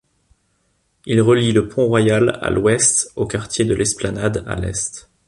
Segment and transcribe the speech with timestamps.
[1.05, 5.11] Il relie le Pont Royal à l'Ouest au quartier de l'Esplanade à l'Est.